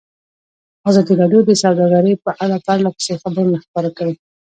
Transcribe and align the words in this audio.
ازادي 0.89 1.13
راډیو 1.21 1.41
د 1.45 1.51
سوداګري 1.63 2.13
په 2.25 2.31
اړه 2.43 2.57
پرله 2.65 2.89
پسې 2.95 3.13
خبرونه 3.23 3.57
خپاره 3.65 3.89
کړي. 3.97 4.13